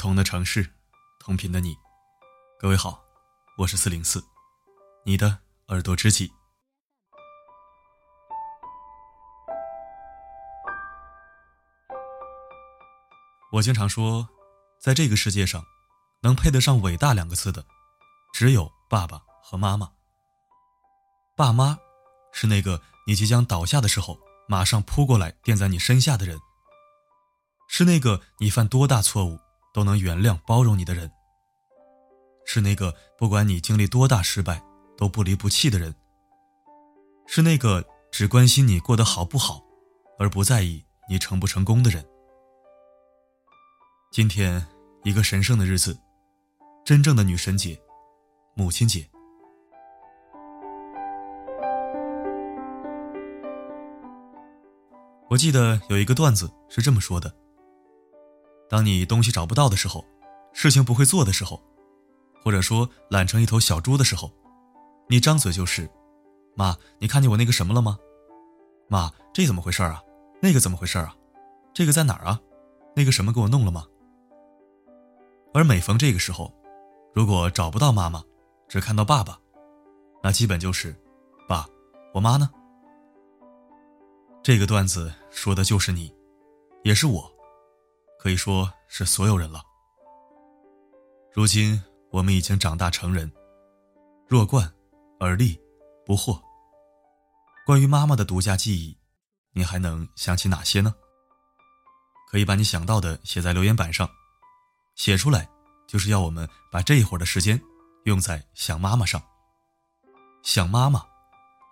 [0.00, 0.66] 同的城市，
[1.18, 1.76] 同频的你，
[2.58, 3.04] 各位好，
[3.58, 4.24] 我是四零四，
[5.04, 6.32] 你的耳朵知己。
[13.52, 14.26] 我经常说，
[14.80, 15.62] 在这个世界上，
[16.22, 17.62] 能配得上“伟大”两个字的，
[18.32, 19.92] 只有爸爸和妈妈。
[21.36, 21.78] 爸妈
[22.32, 26.40] 是那个你即将倒下的时候，马上扑过来垫在你身下的人，
[27.68, 29.38] 是那个你犯多大错误
[29.72, 31.10] 都能原谅包容你的人，
[32.44, 34.62] 是那个不管你经历多大失败
[34.96, 35.94] 都不离不弃的人，
[37.26, 39.62] 是那个只关心你过得好不好，
[40.18, 42.04] 而不在意你成不成功的人。
[44.10, 44.66] 今天，
[45.04, 45.96] 一个神圣的日子，
[46.84, 47.80] 真正的女神节，
[48.54, 49.08] 母亲节。
[55.28, 57.32] 我记得有一个段子是这么说的：
[58.70, 60.04] 当你东西找不到的时候，
[60.52, 61.60] 事情不会做的时候，
[62.44, 64.30] 或者说懒成一头小猪的时候，
[65.08, 65.90] 你张嘴就是
[66.54, 67.98] “妈，你看见我那个什么了吗？
[68.88, 70.00] 妈，这怎么回事啊？
[70.40, 71.14] 那个怎么回事啊？
[71.74, 72.40] 这个在哪儿啊？
[72.94, 73.84] 那个什么给我弄了吗？”
[75.52, 76.54] 而每逢这个时候，
[77.12, 78.22] 如果找不到妈妈，
[78.68, 79.36] 只看到爸爸，
[80.22, 80.94] 那基本就是
[81.48, 81.66] “爸，
[82.14, 82.48] 我妈呢？”
[84.42, 86.14] 这个段子说的就是你，
[86.84, 87.29] 也是我，
[88.22, 89.62] 可以说是所有人了。
[91.32, 93.32] 如今我们已经长大成人，
[94.28, 94.70] 弱冠，
[95.18, 95.58] 而立，
[96.04, 96.38] 不惑。
[97.64, 98.94] 关于妈妈的独家记忆，
[99.52, 100.94] 你还能想起哪些呢？
[102.28, 104.06] 可以把你想到的写在留言板上。
[104.96, 105.48] 写出来，
[105.88, 107.58] 就是要我们把这一会儿的时间
[108.04, 109.22] 用在想妈妈上。
[110.42, 111.02] 想妈妈，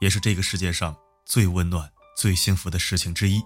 [0.00, 3.44] 也是这个世界上最温暖、最幸福的事情之一。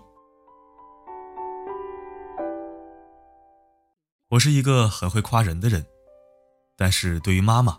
[4.33, 5.85] 我是一个很会夸人的人，
[6.75, 7.79] 但是对于妈妈，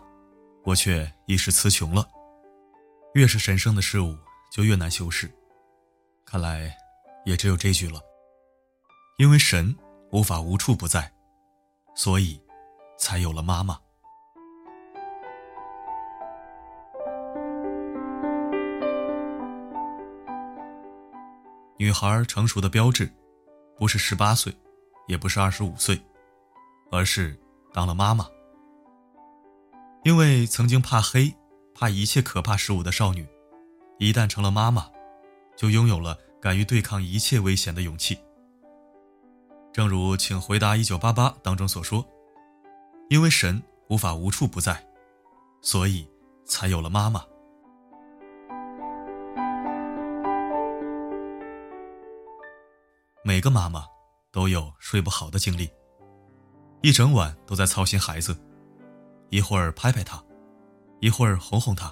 [0.62, 2.08] 我却一时词穷了。
[3.14, 4.16] 越是神圣的事物，
[4.52, 5.28] 就越难修饰。
[6.24, 6.72] 看来，
[7.24, 8.00] 也只有这句了。
[9.18, 9.76] 因为神
[10.12, 11.12] 无法无处不在。
[11.96, 12.40] 所以，
[12.96, 13.76] 才有了妈妈。
[21.78, 23.12] 女孩成熟的标志，
[23.76, 24.56] 不是十八岁，
[25.08, 26.00] 也不是二十五岁，
[26.90, 27.38] 而是
[27.72, 28.26] 当了妈妈。
[30.04, 31.34] 因为曾经怕黑、
[31.74, 33.26] 怕一切可怕事物的少女，
[33.98, 34.86] 一旦成了妈妈，
[35.56, 38.18] 就拥有了敢于对抗一切危险的勇气。
[39.72, 42.06] 正如《请回答一九八八》当中所说
[43.10, 44.86] ：“因为神无法无处不在，
[45.62, 46.06] 所以
[46.44, 47.24] 才有了妈妈。”
[53.24, 53.86] 每个妈妈
[54.30, 55.68] 都有睡不好的经历，
[56.84, 58.38] 一整晚都在操心孩子，
[59.30, 60.22] 一会儿拍拍他，
[61.00, 61.90] 一会儿哄哄他，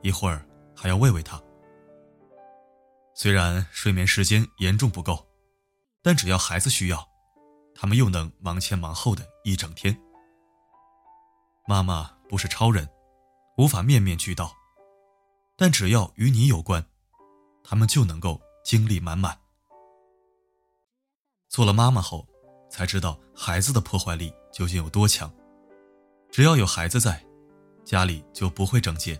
[0.00, 1.38] 一会儿还要喂喂他。
[3.12, 5.26] 虽然睡眠时间严重不够。
[6.00, 7.06] 但只要孩子需要，
[7.74, 9.94] 他们又能忙前忙后的一整天。
[11.66, 12.88] 妈妈不是超人，
[13.58, 14.50] 无法面面俱到，
[15.54, 16.82] 但只要与你有关，
[17.62, 19.38] 他们就能够精力满满。
[21.48, 22.26] 做了妈妈后，
[22.68, 25.30] 才知道孩子的破坏力究竟有多强。
[26.30, 27.24] 只要有孩子在，
[27.84, 29.18] 家里就不会整洁，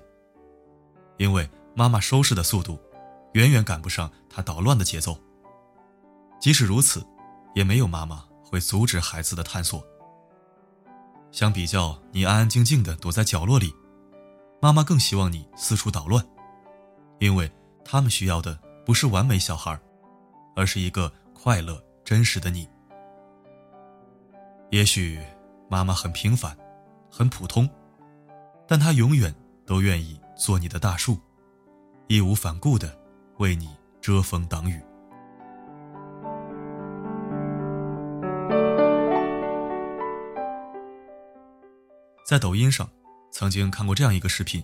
[1.17, 2.79] 因为妈妈收拾的速度，
[3.33, 5.19] 远远赶不上她捣乱的节奏。
[6.39, 7.05] 即使如此，
[7.55, 9.85] 也没有妈妈会阻止孩子的探索。
[11.33, 13.75] 相比较你安安静静的躲在角落里，
[14.61, 16.25] 妈妈更希望你四处捣乱，
[17.19, 17.51] 因为
[17.85, 19.79] 他们需要的不是完美小孩，
[20.55, 22.69] 而是一个快乐真实的你。
[24.71, 25.19] 也许
[25.71, 26.55] 妈妈很平凡，
[27.11, 27.69] 很普通，
[28.67, 29.35] 但她永远
[29.65, 31.19] 都愿意做你的大树，
[32.07, 32.95] 义无反顾的
[33.39, 33.71] 为你
[34.01, 34.79] 遮风挡雨。
[42.27, 42.87] 在抖音上，
[43.33, 44.63] 曾经看过这样一个视频：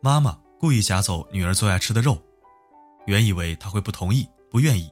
[0.00, 2.16] 妈妈故意夹走女儿最爱吃的肉，
[3.04, 4.90] 原以为她会不同意、不愿意，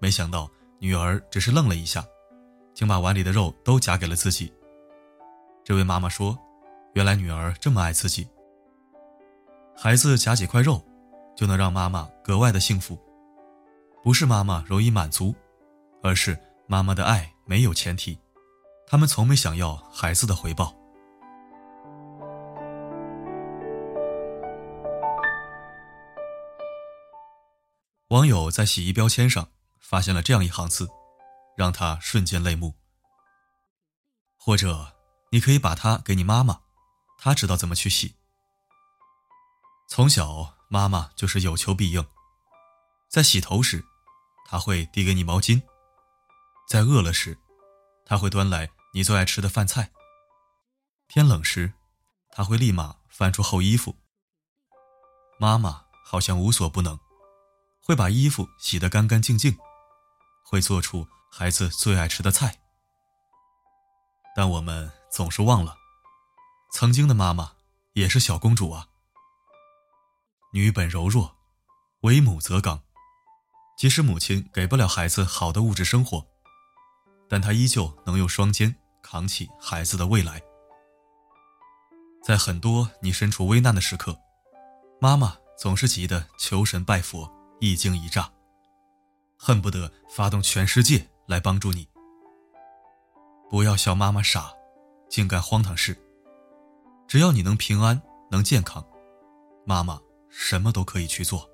[0.00, 0.48] 没想到
[0.78, 2.04] 女儿只是愣了一下，
[2.74, 4.52] 竟把碗里的肉都夹给了自己。
[5.64, 6.38] 这位妈妈说
[6.94, 8.28] ：“原来女儿这么爱自己，
[9.76, 10.82] 孩子夹几块肉，
[11.36, 12.98] 就能让妈妈格外的幸福。
[14.02, 15.34] 不是妈妈容易满足，
[16.02, 18.18] 而是妈妈的爱没有前提。”
[18.86, 20.74] 他们从没想要孩子的回报。
[28.08, 29.46] 网友在洗衣标签上
[29.78, 30.88] 发现了这样一行字，
[31.60, 32.74] 让他瞬间泪目。
[34.38, 34.96] 或者
[35.30, 36.62] 你可以把它给你妈妈，
[37.18, 38.16] 她知道怎么去洗。
[39.86, 42.02] 从小，妈妈就是有求必应，
[43.10, 43.84] 在洗头时，
[44.46, 45.60] 她会递给你毛巾；
[46.66, 47.36] 在饿了时，
[48.06, 49.90] 她会端来你最爱吃的饭菜；
[51.08, 51.74] 天冷时，
[52.30, 53.94] 她会立马翻出厚衣服。
[55.38, 56.98] 妈妈好像无所不能，
[57.82, 59.58] 会把衣服洗得干干净净，
[60.46, 62.56] 会做出孩子最爱吃的菜。
[64.34, 65.76] 但我们总是忘了，
[66.72, 67.52] 曾经的妈妈
[67.92, 68.88] 也是小公主啊。
[70.52, 71.36] 女本柔弱，
[72.00, 72.82] 为母则刚。
[73.78, 76.26] 即使母亲给不了孩子好的物质生活，
[77.28, 80.42] 但她依旧能用双肩扛起孩子的未来。
[82.22, 84.18] 在很多你身处危难的时刻。
[85.00, 88.30] 妈妈总是急得求神拜佛，一惊一乍，
[89.38, 91.88] 恨不得发动全世界来帮助你。
[93.48, 94.50] 不要笑妈妈傻，
[95.08, 95.96] 净干荒唐事。
[97.06, 98.84] 只要你能平安、能健康，
[99.64, 99.96] 妈妈
[100.28, 101.48] 什么都可以去做。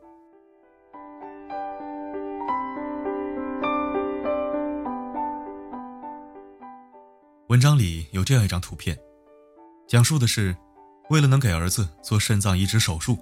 [7.48, 8.98] 文章里有这样一张图片，
[9.86, 10.56] 讲述的是，
[11.10, 13.18] 为了能给儿子做肾脏移植手术。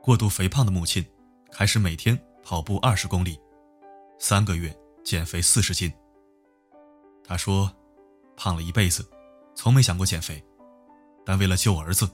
[0.00, 1.04] 过度肥胖的母亲
[1.50, 3.36] 开始每天跑步二十公里，
[4.20, 4.72] 三个月
[5.06, 5.90] 减肥四十斤。
[7.22, 7.72] 他说
[8.36, 9.08] ：“胖了一辈子，
[9.54, 10.44] 从没想过减肥，
[11.24, 12.10] 但为了救儿子，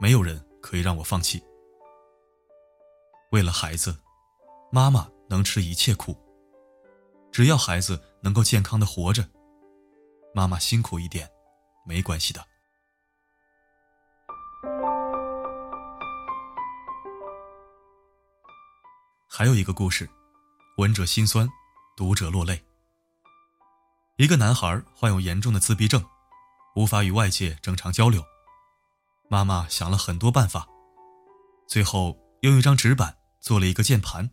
[0.00, 1.42] 没有人可以让我放弃。
[3.32, 3.98] 为了孩子，
[4.70, 6.16] 妈妈能吃一切苦。
[7.32, 9.28] 只要孩子能够健康的活着，
[10.32, 11.28] 妈妈辛苦一点，
[11.84, 12.40] 没关系的。”
[19.28, 20.08] 还有一个故事，
[20.76, 21.48] 闻者心酸，
[22.00, 22.58] 读者落泪。
[24.16, 26.02] 一个男孩患有严重的自闭症，
[26.74, 28.24] 无法与外界正常交流。
[29.28, 30.66] 妈妈想了很多办法，
[31.68, 34.30] 最后用一张纸板做了一个键盘，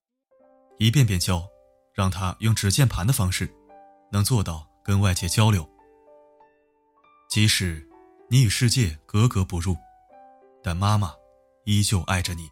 [0.77, 1.45] 一遍遍教，
[1.93, 3.53] 让他用指键盘的方式，
[4.13, 5.69] 能做到跟外界交流。
[7.27, 7.85] 即使
[8.29, 9.75] 你与世界格格不入，
[10.63, 11.13] 但妈妈
[11.65, 12.49] 依旧爱着你。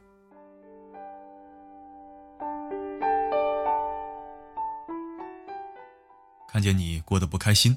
[6.56, 7.75] 看见你过得不开心，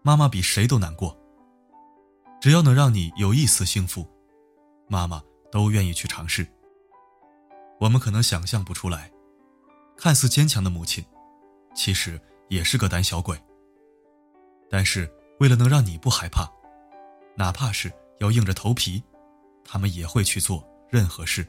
[0.00, 1.14] 妈妈比谁都难过。
[2.40, 4.08] 只要能让你有一丝幸福，
[4.88, 6.46] 妈妈都愿意去尝试。
[7.78, 9.12] 我们可能想象不出来，
[9.98, 11.04] 看似坚强的母亲，
[11.74, 12.18] 其实
[12.48, 13.38] 也是个胆小鬼。
[14.70, 15.06] 但是
[15.38, 16.50] 为了能让你不害怕，
[17.36, 19.02] 哪怕是要硬着头皮，
[19.62, 21.46] 他们也会去做任何事。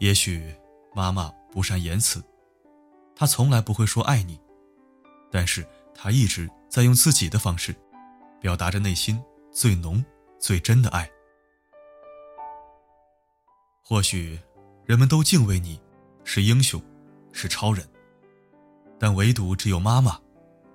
[0.00, 0.52] 也许
[0.96, 2.20] 妈妈不善言辞，
[3.14, 4.36] 她从来不会说爱你。
[5.30, 7.74] 但是他一直在用自己的方式，
[8.40, 9.22] 表达着内心
[9.52, 10.04] 最浓、
[10.38, 11.10] 最真的爱。
[13.82, 14.38] 或许
[14.84, 15.80] 人们都敬畏你，
[16.24, 16.82] 是英雄，
[17.32, 17.88] 是超人，
[18.98, 20.20] 但唯独只有妈妈，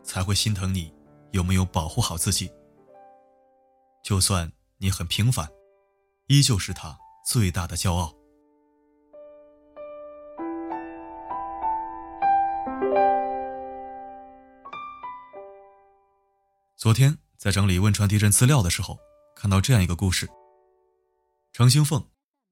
[0.03, 0.93] 才会心疼你
[1.31, 2.51] 有没有保护好自己。
[4.03, 5.47] 就算你很平凡，
[6.27, 8.13] 依旧是他最大的骄傲。
[16.83, 18.99] 昨天在整理汶川地震资料的时候，
[19.37, 20.29] 看到这样一个故事。
[21.53, 22.05] 程兴凤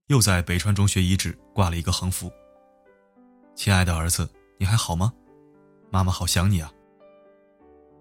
[0.08, 2.32] 又在北川中学遗址挂了一个横幅
[3.56, 5.12] ：“亲爱的儿子，你还好吗？
[5.92, 6.72] 妈妈好想你啊。”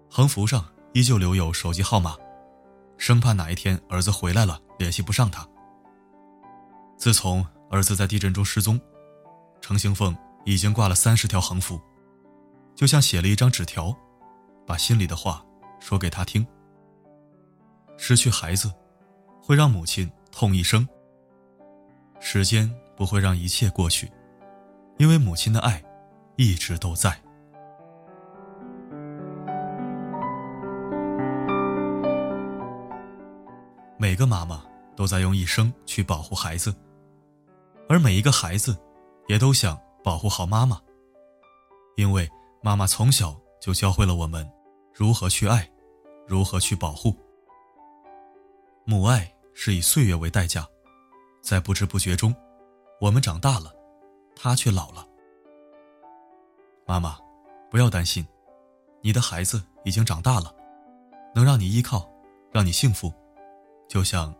[0.09, 2.15] 横幅上依旧留有手机号码，
[2.97, 5.45] 生怕哪一天儿子回来了联系不上他。
[6.97, 8.79] 自从儿子在地震中失踪，
[9.59, 11.77] 程兴凤已经挂了三十条横幅，
[12.73, 13.93] 就像写了一张纸条，
[14.65, 15.45] 把心里的话。
[15.81, 16.47] 说给他听。
[17.97, 18.71] 失去孩子，
[19.43, 20.87] 会让母亲痛一生。
[22.21, 24.09] 时间不会让一切过去，
[24.97, 25.83] 因为母亲的爱
[26.37, 27.19] 一直都在。
[33.97, 34.63] 每个妈妈
[34.95, 36.73] 都在用一生去保护孩子，
[37.87, 38.75] 而每一个孩子，
[39.27, 40.79] 也都想保护好妈妈，
[41.97, 42.27] 因为
[42.63, 44.47] 妈妈从小就教会了我们。
[44.93, 45.70] 如何去爱，
[46.31, 47.13] 如何去保护？
[48.85, 50.65] 母爱是以岁月为代价，
[51.41, 52.33] 在不知不觉中，
[53.01, 53.75] 我们长大了，
[54.33, 55.05] 他却老了。
[56.87, 57.17] 妈妈，
[57.69, 58.25] 不要担心，
[59.01, 60.55] 你的孩子已经长大了，
[61.35, 62.09] 能让你依靠，
[62.49, 63.11] 让你幸福，
[63.89, 64.33] 就像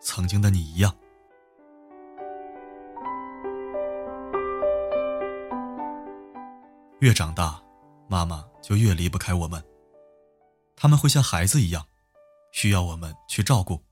[0.00, 0.92] 曾经的你一样。
[6.98, 7.62] 越长大，
[8.08, 9.62] 妈妈就越离不开我们。
[10.76, 11.88] 他们会像孩子一样，
[12.52, 13.82] 需要我们去照顾。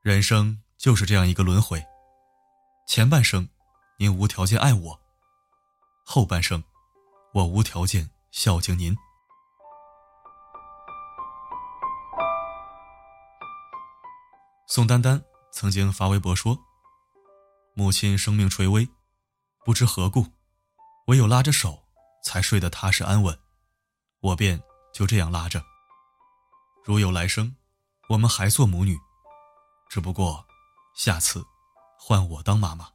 [0.00, 1.84] 人生就是这样一个轮回，
[2.86, 3.48] 前半生，
[3.98, 5.00] 您无条件爱我；
[6.04, 6.62] 后半生，
[7.32, 8.96] 我无条件孝敬您。
[14.68, 15.22] 宋丹丹
[15.52, 16.58] 曾经发微博说
[17.74, 18.88] ：“母亲生命垂危，
[19.64, 20.26] 不知何故，
[21.06, 21.84] 唯有拉着手
[22.22, 23.38] 才睡得踏实安稳，
[24.20, 24.60] 我便
[24.94, 25.62] 就这样拉着。
[26.84, 27.56] 如有来生，
[28.08, 28.98] 我们还做母女。”
[29.90, 30.46] 只不过，
[30.94, 31.44] 下次
[31.98, 32.88] 换我当妈妈。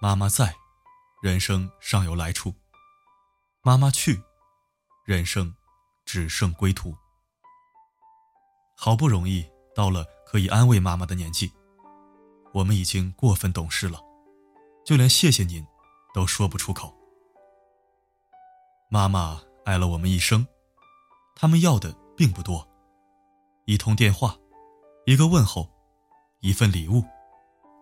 [0.00, 0.54] 妈妈在，
[1.22, 2.50] 人生尚有来处；
[3.62, 4.22] 妈妈去，
[5.04, 5.54] 人生
[6.04, 6.94] 只剩归途。
[8.76, 11.50] 好不容易到了可以安慰妈妈的年纪，
[12.52, 13.98] 我们已经过分懂事了，
[14.84, 15.66] 就连谢谢您
[16.12, 16.94] 都说不出口。
[18.90, 20.46] 妈妈爱了我们一生，
[21.34, 22.66] 他们要的并不多，
[23.64, 24.36] 一通电话。
[25.06, 25.68] 一个问候，
[26.38, 27.02] 一份礼物，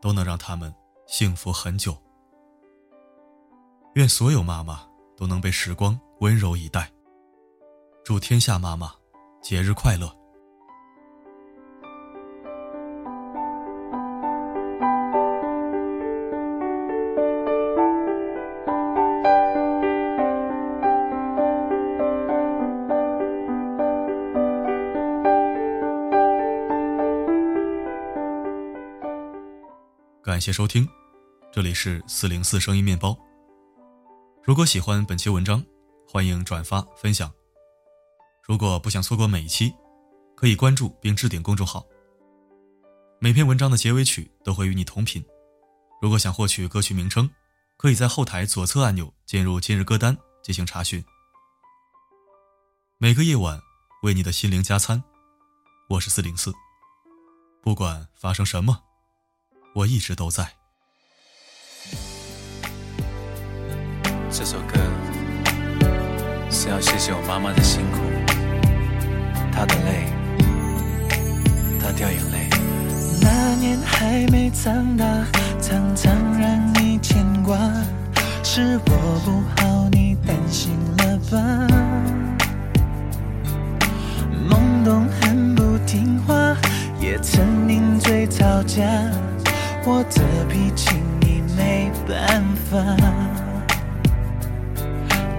[0.01, 0.75] 都能让他们
[1.07, 1.95] 幸福很久。
[3.97, 6.91] 愿所有妈妈都能被时光温柔以待。
[8.03, 8.95] 祝天下妈妈
[9.43, 10.24] 节日快乐！
[30.35, 30.85] 感谢收听，
[31.53, 33.17] 这里是四零四声音面包。
[34.43, 35.65] 如果喜欢本期文章，
[36.09, 37.33] 欢迎转发分享。
[38.43, 39.73] 如果不想错过每一期，
[40.35, 41.87] 可以关注并置顶公众号。
[43.21, 45.25] 每篇文章的结尾曲都会与你同频。
[46.03, 47.31] 如果想获取歌曲名称，
[47.77, 51.01] 可以在后台左侧按钮进入今日歌单进行查询。
[52.99, 53.61] 每个夜晚
[54.03, 55.01] 为你的心灵加餐，
[55.91, 56.53] 我是四零四。
[57.63, 58.83] 不管发生什么。
[59.75, 60.47] 我一直都在。
[64.31, 64.79] 这首歌
[66.49, 67.99] 是要谢谢我妈妈的辛苦，
[69.53, 70.07] 她的泪，
[71.81, 72.49] 她掉眼泪。
[73.21, 75.05] 那年还没长大，
[75.61, 77.59] 常常让你牵挂，
[78.45, 81.67] 是我不好，你担心了吧？
[84.49, 86.57] 懵懂很不听话，
[87.01, 88.85] 也曾顶嘴吵架。
[89.87, 92.79] 我的脾气你没办法，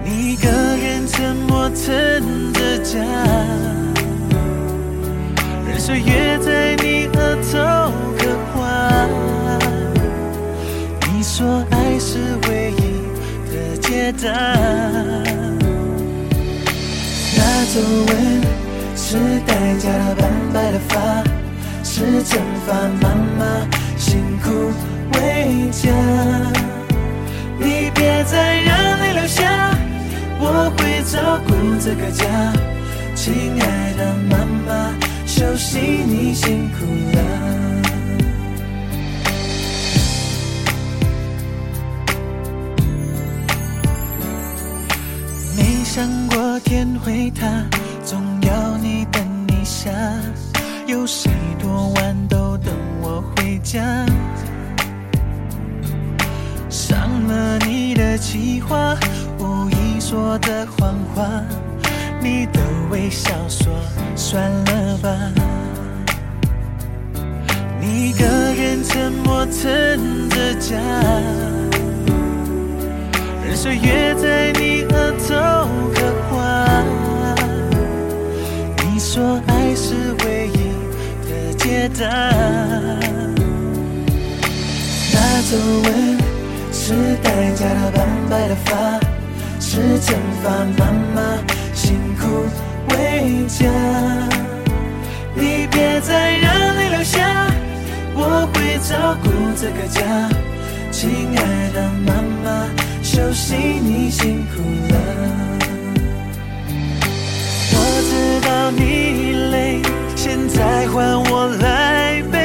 [0.04, 3.00] 你一个人沉默撑着家，
[5.66, 9.08] 任岁月在你额头刻画。
[11.10, 13.02] 你说爱是唯一
[13.50, 14.30] 的解答，
[17.36, 17.40] 那
[17.74, 18.14] 皱纹
[18.94, 20.94] 是代价斑白的发，
[21.82, 22.72] 是惩罚
[23.02, 23.08] 妈
[23.40, 23.42] 妈。
[24.06, 24.50] 辛苦
[25.14, 25.90] 为家，
[27.58, 29.76] 你别再让泪流下，
[30.38, 32.24] 我会照顾这个家。
[33.16, 34.94] 亲爱的妈妈，
[35.26, 36.86] 休息你辛苦
[37.16, 37.20] 了。
[45.56, 47.44] 没想过天会塌，
[48.04, 49.90] 总要你等一下，
[50.86, 52.45] 有谁多晚都。
[53.66, 53.82] 家，
[56.70, 58.96] 伤了你的计划，
[59.40, 61.42] 无意说的谎话，
[62.22, 62.60] 你的
[62.92, 63.74] 微笑说
[64.14, 65.10] 算了吧。
[67.80, 70.76] 你一个人沉默撑着家，
[73.44, 75.34] 任岁月在你额头
[75.92, 76.84] 刻画。
[78.84, 80.70] 你说爱是唯一
[81.26, 82.06] 的解答。
[85.48, 86.18] 皱纹
[86.72, 88.98] 是代价的斑白的发，
[89.60, 90.12] 是惩
[90.42, 91.22] 罚妈妈
[91.72, 92.46] 辛苦
[92.90, 93.64] 为家。
[95.36, 97.46] 你别再让泪流下，
[98.16, 100.02] 我会照顾这个家。
[100.90, 102.10] 亲爱的妈
[102.42, 102.66] 妈，
[103.00, 104.60] 休息你辛苦
[104.92, 104.94] 了。
[107.70, 107.74] 我
[108.08, 108.10] 知
[108.48, 108.82] 道你
[109.52, 109.80] 累，
[110.16, 112.36] 现在换我来背，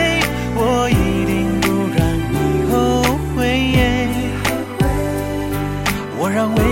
[6.32, 6.71] 让未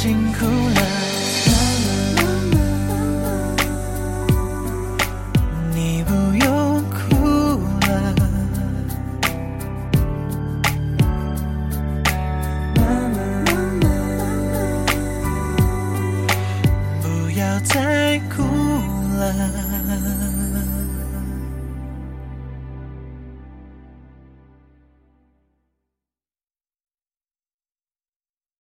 [0.00, 0.97] 辛苦了，